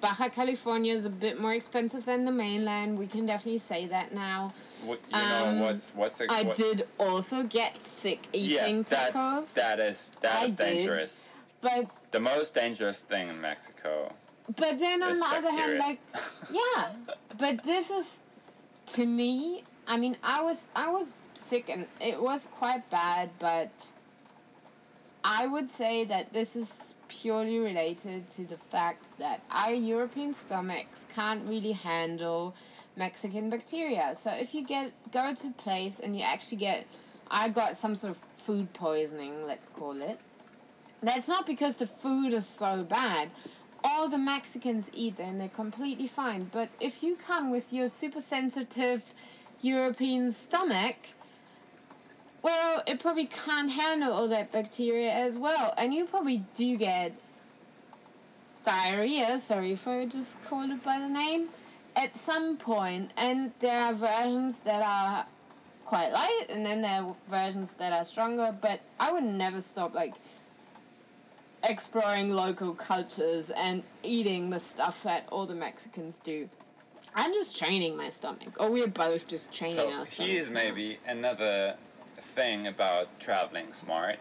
[0.00, 2.98] Baja California is a bit more expensive than the mainland.
[2.98, 4.52] We can definitely say that now.
[4.84, 8.88] What, you Um, know what's what's a, I what, did also get sick eating Yes,
[8.90, 10.64] that's tacos, that is that I is did.
[10.64, 11.30] dangerous.
[11.62, 14.12] but The most dangerous thing in Mexico
[14.54, 15.98] but then on the other hand, like
[16.50, 16.92] yeah,
[17.38, 18.06] but this is
[18.94, 19.64] to me.
[19.88, 23.70] I mean, I was I was sick and it was quite bad, but
[25.28, 30.98] I would say that this is purely related to the fact that our European stomachs
[31.16, 32.54] can't really handle
[32.94, 34.14] Mexican bacteria.
[34.14, 36.86] So if you get go to a place and you actually get,
[37.28, 40.20] I got some sort of food poisoning, let's call it.
[41.02, 43.30] That's not because the food is so bad.
[43.82, 46.50] All the Mexicans eat and they're completely fine.
[46.52, 49.12] But if you come with your super sensitive
[49.60, 50.96] European stomach,
[52.46, 55.74] well, it probably can't handle all that bacteria as well.
[55.76, 57.12] And you probably do get
[58.64, 61.48] diarrhea, sorry if I just call it by the name,
[61.96, 63.10] at some point.
[63.16, 65.26] And there are versions that are
[65.86, 68.54] quite light, and then there are versions that are stronger.
[68.60, 70.14] But I would never stop, like,
[71.68, 76.48] exploring local cultures and eating the stuff that all the Mexicans do.
[77.16, 80.16] I'm just training my stomach, or we're both just training So our stomachs.
[80.16, 81.74] here's maybe another
[82.36, 84.18] thing about traveling smart.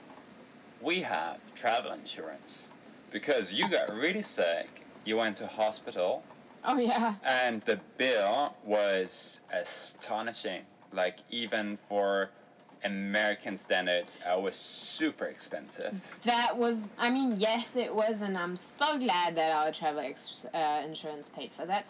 [0.82, 2.70] We have travel insurance
[3.12, 4.84] because you got really sick.
[5.04, 6.24] You went to hospital,
[6.64, 7.16] Oh yeah.
[7.24, 10.62] and the bill was astonishing.
[10.94, 12.30] Like even for
[12.86, 16.02] American standards, it was super expensive.
[16.24, 20.46] That was, I mean, yes, it was, and I'm so glad that our travel ex-
[20.54, 21.86] uh, insurance paid for that.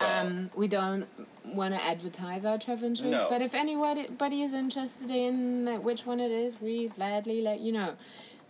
[0.00, 1.06] Um, we don't
[1.44, 3.26] want to advertise our travel insurance, No.
[3.28, 7.94] but if anybody is interested in which one it is, we gladly let you know.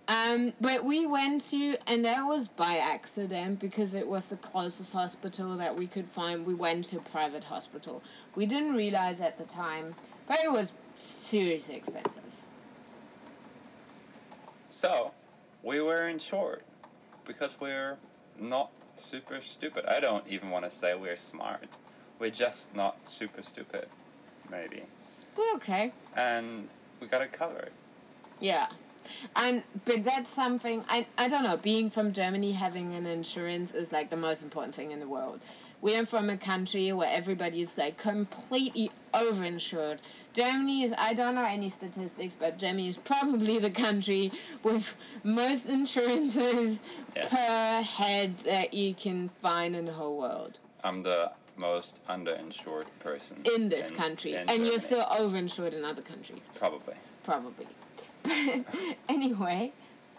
[0.08, 4.92] Um, but we went to, and that was by accident because it was the closest
[4.92, 6.46] hospital that we could find.
[6.46, 8.02] We went to a private hospital.
[8.34, 9.94] We didn't realize at the time,
[10.26, 12.22] but it was seriously expensive.
[14.70, 15.12] So,
[15.62, 16.62] we were insured
[17.26, 17.98] because we're
[18.38, 19.87] not super stupid.
[19.87, 21.68] I don't even want to say we're smart.
[22.18, 23.87] We're just not super stupid,
[24.50, 24.82] maybe.
[25.37, 25.92] But okay.
[26.16, 26.68] And
[27.00, 27.70] we got it covered.
[28.40, 28.66] Yeah.
[29.37, 33.92] And but that's something I I don't know, being from Germany having an insurance is
[33.92, 35.40] like the most important thing in the world.
[35.80, 39.99] We are from a country where everybody is like completely overinsured.
[40.33, 44.31] Germany is I don't know any statistics, but Germany is probably the country
[44.62, 44.94] with
[45.25, 46.81] most insurances
[47.16, 47.29] Yeah.
[47.29, 50.59] per head that you can find in the whole world.
[50.85, 54.35] I'm the most underinsured person In this country.
[54.35, 56.40] in and you're still overinsured in other countries.
[56.55, 56.94] probably.
[57.25, 57.66] Probably.
[58.23, 58.64] But
[59.09, 59.73] anyway,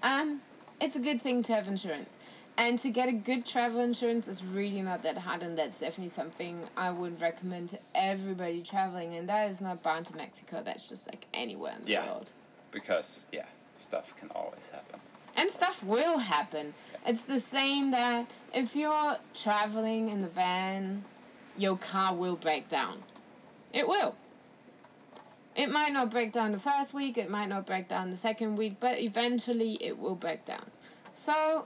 [0.04, 0.42] um,
[0.82, 2.18] it's a good thing to have insurance.
[2.60, 6.10] And to get a good travel insurance is really not that hard, and that's definitely
[6.10, 9.16] something I would recommend to everybody traveling.
[9.16, 12.06] And that is not bound to Mexico, that's just like anywhere in the Yeah.
[12.06, 12.30] world.
[12.72, 13.46] Because yeah,
[13.80, 15.00] stuff can always happen.
[15.38, 16.74] And stuff will happen.
[17.06, 21.06] It's the same that if you're traveling in the van,
[21.58, 23.04] your car will break down.
[23.72, 24.16] It will.
[25.56, 28.58] It might not break down the first week, it might not break down the second
[28.58, 30.72] week, but eventually it will break down.
[31.18, 31.66] So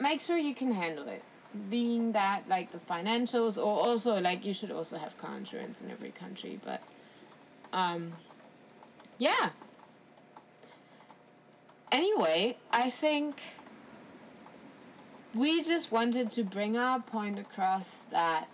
[0.00, 1.22] make sure you can handle it.
[1.68, 5.90] Being that like the financials or also like you should also have car insurance in
[5.90, 6.82] every country, but
[7.72, 8.12] um
[9.18, 9.50] yeah.
[11.92, 13.40] Anyway, I think
[15.34, 18.48] we just wanted to bring our point across that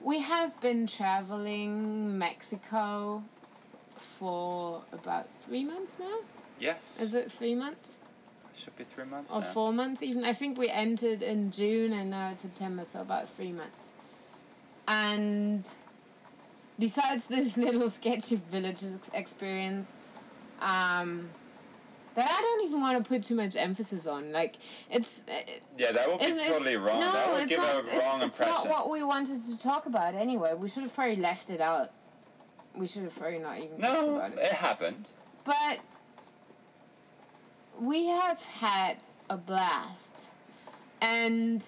[0.00, 3.22] we have been traveling Mexico
[4.18, 6.18] for about three months now.
[6.58, 6.98] Yes.
[7.00, 8.00] Is it three months
[8.62, 9.46] Should be three months or now.
[9.46, 10.02] four months?
[10.02, 13.86] Even I think we entered in June and now it's September, so about three months.
[14.86, 15.64] And
[16.78, 18.78] besides this little sketchy village
[19.14, 19.86] experience,
[20.60, 21.28] um,
[22.14, 24.32] that I don't even want to put too much emphasis on.
[24.32, 24.56] Like
[24.90, 25.20] it's.
[25.28, 27.00] It, Yeah, that would be it's- totally it's- wrong.
[27.00, 28.54] No, that would give not, a it's- wrong it's impression.
[28.54, 30.54] not what we wanted to talk about anyway.
[30.54, 31.90] We should have probably left it out.
[32.74, 34.38] We should have probably not even talked no, about it.
[34.40, 35.06] it happened.
[35.44, 35.78] But
[37.80, 38.96] we have had
[39.30, 40.26] a blast.
[41.00, 41.62] And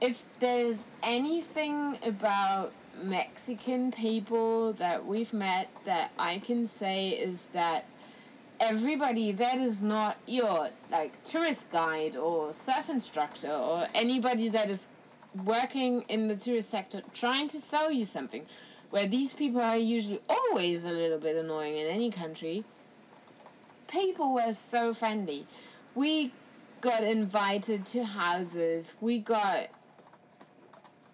[0.00, 2.72] if there's anything about
[3.02, 7.86] Mexican people that we've met that I can say is that
[8.60, 14.86] everybody that is not your like tourist guide or surf instructor or anybody that is
[15.44, 18.46] working in the tourist sector trying to sell you something
[18.90, 22.62] where these people are usually always a little bit annoying in any country
[23.92, 25.44] people were so friendly
[25.94, 26.32] we
[26.80, 29.68] got invited to houses we got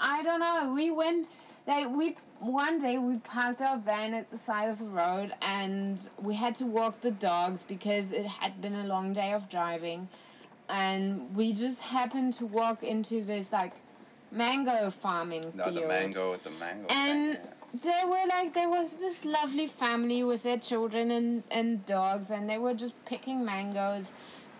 [0.00, 0.72] I don't know.
[0.72, 1.28] We went.
[1.66, 6.00] Like we one day we parked our van at the side of the road and
[6.22, 10.08] we had to walk the dogs because it had been a long day of driving,
[10.68, 13.72] and we just happened to walk into this like
[14.30, 15.76] mango farming No, field.
[15.76, 16.86] the mango, the mango.
[16.90, 21.84] And thing, there were like there was this lovely family with their children and, and
[21.86, 24.10] dogs and they were just picking mangoes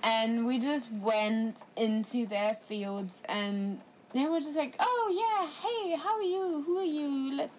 [0.03, 3.81] and we just went into their fields and
[4.15, 7.51] they were just like oh yeah hey how are you who are you Let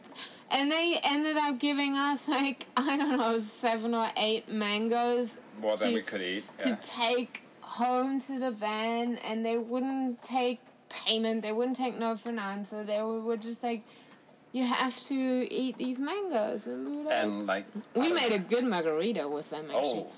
[0.51, 5.29] and they ended up giving us like i don't know seven or eight mangoes.
[5.59, 6.43] More than to- we could eat.
[6.59, 6.77] to Yeah.
[6.81, 12.29] take home to the van and they wouldn't take payment they wouldn't take no for
[12.29, 13.83] an answer they were, were just like
[14.51, 15.15] you have to
[15.53, 17.65] eat these mangoes and we like And like.
[17.95, 20.11] we made a good margarita with them actually Oh,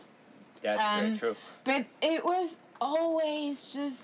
[0.61, 1.35] that's Um, very true.
[1.63, 4.03] but it was always just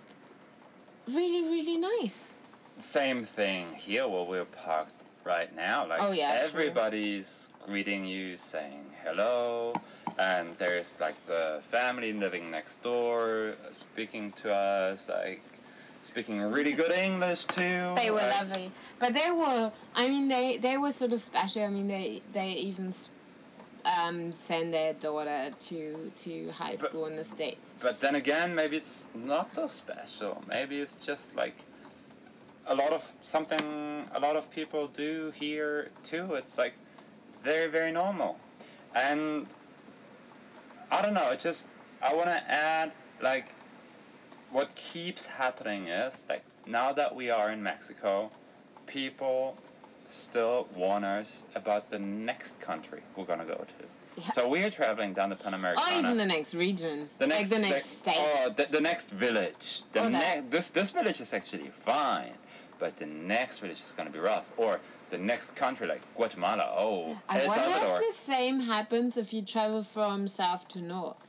[1.08, 2.34] really really nice
[2.80, 5.88] Same thing here where we're parked right now.
[5.88, 6.46] Like Oh, yeah, true.
[6.48, 9.74] everybody's greeting you, saying hello,
[10.20, 15.42] and there's like the family living next door, uh, speaking to us, like
[16.08, 17.80] speaking really good English too.
[18.02, 21.64] they were like- lovely but they were i mean they they were sort of special
[21.64, 22.88] i mean they they even
[24.00, 28.50] um, send their daughter to to high But- school in the states But then again,
[28.60, 28.96] maybe it's
[29.34, 30.34] not so special.
[30.56, 31.58] Maybe it's just like
[32.74, 33.64] a lot of something
[34.14, 35.76] a lot of people do here
[36.12, 36.26] too.
[36.40, 36.76] It's like
[37.50, 38.32] very very normal,
[39.08, 39.48] and
[40.92, 41.30] I don't know.
[41.36, 41.70] It just
[42.02, 42.92] I want to add
[43.22, 43.48] like
[44.52, 48.32] what keeps happening is like now that we are in Mexico,
[48.86, 49.58] people
[50.10, 53.86] still warn us about the next country we're gonna go to.
[54.22, 54.30] Yeah.
[54.32, 55.96] So we are traveling down the Panamericana.
[55.96, 58.82] or even the next region The next, like the the- next state Oh, the, the
[58.82, 59.84] next village.
[59.94, 62.34] The Oh, that- ne- this this village is actually fine,
[62.80, 64.52] but the next village is gonna be rough.
[64.58, 64.80] Or
[65.12, 66.66] the next country like Guatemala.
[66.76, 68.02] Oh, I El wonder Salvador.
[68.02, 71.28] if the same happens if you travel from south to north.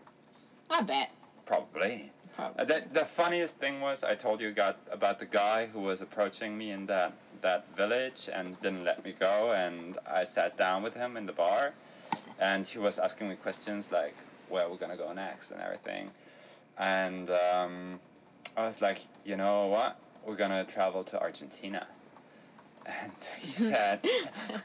[0.70, 1.10] I bet.
[1.44, 2.10] Probably.
[2.38, 6.02] Uh, the, the funniest thing was I told you got about the guy who was
[6.02, 7.12] approaching me in that
[7.42, 11.32] that village and didn't let me go, and I sat down with him in the
[11.32, 11.72] bar,
[12.38, 14.16] and he was asking me questions like
[14.48, 16.10] where we're gonna go next and everything,
[16.78, 18.00] and um,
[18.56, 21.86] I was like, you know what, we're gonna travel to Argentina.
[22.88, 23.10] And
[23.40, 23.98] he said,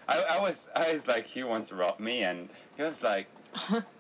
[0.08, 3.28] I, I was I was like he wants to rob me, and he was like,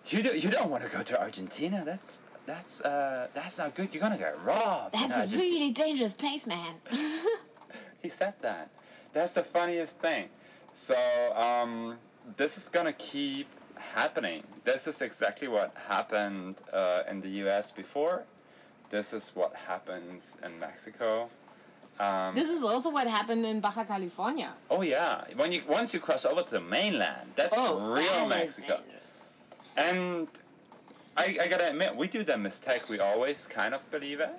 [0.06, 1.82] you do, you don't want to go to Argentina.
[1.84, 3.94] That's that's uh that's not good.
[3.94, 4.94] You're gonna get robbed.
[4.94, 6.74] That's a Argentina." really dangerous place, man.
[8.02, 8.70] He said that.
[9.14, 10.30] That's the funniest thing.
[10.74, 10.96] So
[11.36, 11.98] um,
[12.36, 13.48] this is gonna keep
[13.94, 14.44] happening.
[14.64, 17.70] This is exactly what happened uh, in the U.S.
[17.70, 18.24] before.
[18.90, 21.30] This is what happens in Mexico.
[22.00, 24.52] Um, this is also what happened in Baja California.
[24.72, 28.30] oh yeah, when you once you cross over to the mainland, that's Oh, real that
[28.30, 28.80] Mexico.
[29.78, 30.28] And
[31.22, 32.90] I, I gotta admit, we do the mistake.
[32.90, 34.30] We always kind of believe it.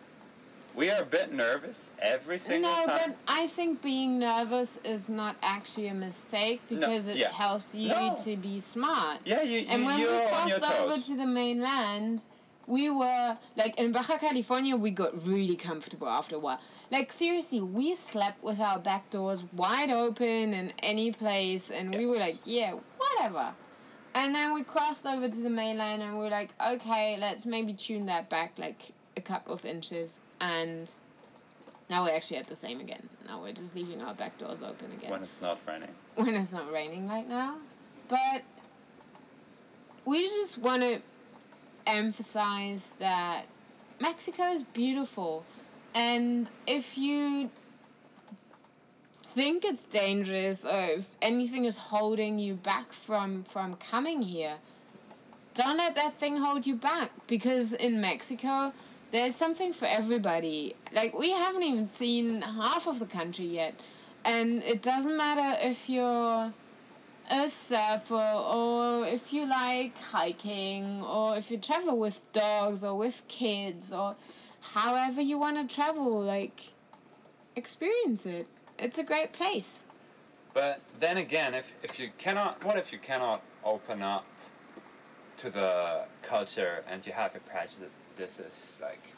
[0.75, 2.87] We are a bit nervous every single time.
[2.87, 3.11] No, time.
[3.11, 7.31] but I think being nervous is not actually a mistake because it yeah.
[7.31, 8.17] helps you No.
[8.25, 9.19] to be smart.
[9.27, 12.25] yeah, you, you, And when we you're on your crossed over to the mainland,
[12.67, 14.75] we were like in Baja California.
[14.77, 16.61] We got really comfortable after a while.
[16.91, 22.07] Like seriously, we slept with our back doors wide open in any place, and we
[22.07, 23.53] were like, yeah, whatever.
[24.15, 27.73] And then we crossed over to the mainland, and we are like, okay, let's maybe
[27.73, 30.91] tune that back like a couple of inches, and
[31.89, 33.09] now we're actually at the same again.
[33.27, 35.89] Now we're just leaving our back doors open again when it's not raining.
[36.15, 37.59] when it's not raining right now.
[38.09, 38.43] But
[40.05, 41.01] we just want to
[41.87, 43.45] emphasize that
[44.01, 45.45] Mexico is beautiful.
[45.95, 47.51] And if you
[49.35, 54.57] think it's dangerous or if anything is holding you back from, from coming here,
[55.55, 58.73] don't let that thing hold you back because in Mexico,
[59.11, 60.75] there's something for everybody.
[60.93, 63.75] Like, we haven't even seen half of the country yet.
[64.25, 66.53] And it doesn't matter if you're
[67.31, 73.23] a surfer or if you like hiking or if you travel with dogs or with
[73.29, 74.15] kids or
[74.61, 76.73] however you want to travel, like,
[77.57, 78.47] experience it.
[78.83, 79.85] It's a great place.
[80.53, 84.27] But then again, if, if you cannot, what if you cannot open up
[85.39, 87.91] to the culture and you have a prejudice?
[88.17, 89.15] This is like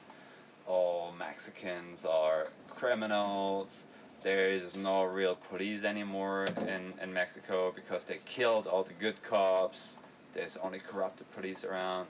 [0.67, 3.87] all Mexicans are criminals,
[4.23, 9.23] there is no real police anymore in, in Mexico because they killed all the good
[9.23, 9.99] cops,
[10.35, 12.07] there's only corrupted police around.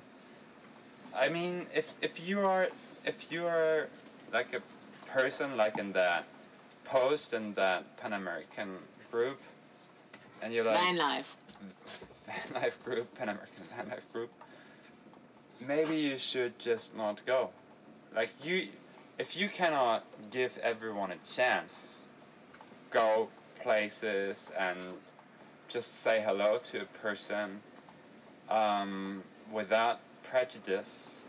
[1.17, 2.69] I mean, if, if you are
[3.05, 3.89] if you are
[4.33, 4.63] like a
[5.09, 6.27] person like in that,
[6.85, 8.79] post in that Pan American
[9.11, 9.41] group,
[10.43, 11.37] and you're like Van life.
[12.27, 14.31] Van Life group, Pan American Van Life group,
[15.61, 17.51] maybe you should just not go.
[18.15, 18.69] Like you,
[19.19, 21.75] if you cannot give everyone a chance,
[22.91, 23.29] go
[23.63, 24.79] places and
[25.69, 27.61] just say hello to a person
[28.49, 31.23] um, without prejudice.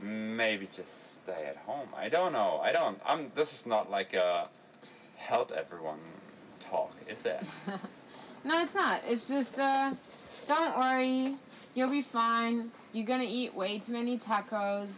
[0.00, 1.88] Maybe just stay at home.
[1.96, 2.60] I don't know.
[2.62, 3.00] I don't.
[3.04, 3.32] I'm.
[3.34, 4.48] This is not like a
[5.18, 5.98] help everyone
[6.60, 7.42] talk, is it?
[8.44, 9.02] No, it's not.
[9.06, 9.92] It's just uh,
[10.46, 11.34] don't worry.
[11.74, 12.70] You'll be fine.
[12.92, 14.90] You're gonna eat way too many tacos,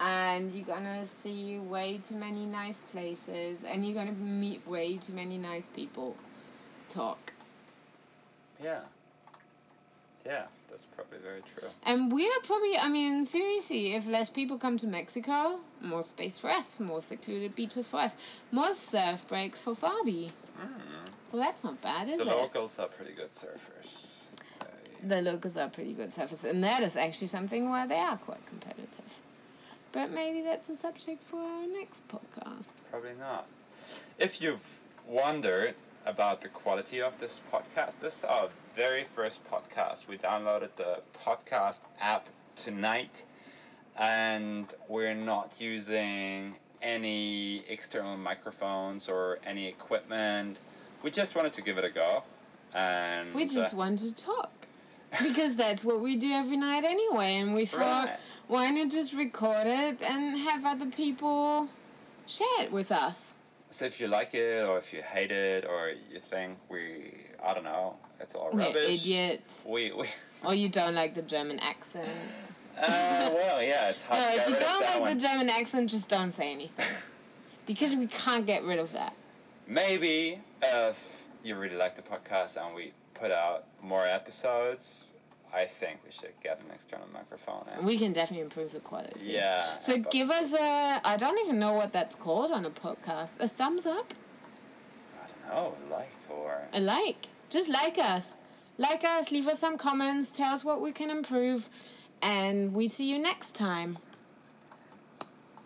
[0.00, 5.12] and you're gonna see way too many nice places, and you're gonna meet way too
[5.12, 6.16] many nice people.
[6.88, 7.32] Talk.
[8.62, 8.80] Yeah.
[10.26, 10.61] Yeah, that's
[11.02, 11.68] probably very true.
[11.84, 16.48] And we're probably, I mean, seriously, if less people come to Mexico, more space for
[16.50, 18.16] us, more secluded beaches for us,
[18.50, 20.30] more surf breaks for Fabi.
[20.60, 21.10] Mm.
[21.30, 22.28] So that's not bad, is The it?
[22.28, 24.08] The locals are pretty good surfers.
[25.06, 28.44] The locals are pretty good surfers, and that is actually something where they are quite
[28.46, 28.88] competitive.
[29.90, 32.68] But maybe that's a subject for our next podcast.
[32.90, 33.46] Probably not.
[34.18, 34.64] If you've
[35.06, 35.74] wondered
[36.06, 40.08] about the quality of this podcast, this is our very first podcast.
[40.08, 43.24] We downloaded the podcast app tonight,
[43.98, 50.56] and we're not using any external microphones or any equipment.
[51.02, 52.24] We just wanted to give it a go,
[52.74, 54.50] and We just uh, want to talk.
[55.22, 58.16] Because that's what we do every night anyway, and we thought, Right.
[58.48, 61.68] why not just record it and have other people
[62.26, 63.26] share it with us?
[63.72, 67.54] So if you like it, or if you hate it, or you think we, I
[67.54, 68.90] don't know, it's all We're rubbish.
[69.04, 69.54] idiots.
[69.64, 70.06] We we.
[70.44, 72.08] Or you don't like the German accent.
[72.76, 75.16] Uh, well, yeah, it's hard No, if you don't like one.
[75.16, 76.84] the German accent, just don't say anything.
[77.66, 79.14] because we can't get rid of that.
[79.68, 85.11] Maybe if you really like the podcast and we put out more episodes,
[85.54, 87.64] I think we should get an external microphone.
[87.74, 89.20] And We can definitely improve the quality.
[89.20, 89.78] yeah.
[89.80, 93.30] So give us a, I don't even know what that's called on a podcast.
[93.38, 94.14] A thumbs up?
[95.22, 97.26] I don't know, a like or A like.
[97.50, 98.30] Just like us.
[98.78, 101.68] Like us, leave us some comments, tell us what we can improve,
[102.22, 103.98] and we see you next time.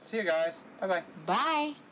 [0.01, 0.65] see you guys.
[0.81, 1.03] Bye bye.
[1.27, 1.86] Bye.